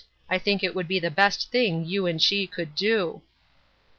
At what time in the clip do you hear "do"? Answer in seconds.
2.73-3.21